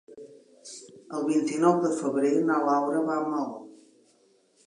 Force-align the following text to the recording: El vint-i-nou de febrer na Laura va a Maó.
El 1.17 1.25
vint-i-nou 1.27 1.77
de 1.83 1.91
febrer 1.99 2.33
na 2.47 2.57
Laura 2.69 3.05
va 3.11 3.21
a 3.25 3.29
Maó. 3.35 3.55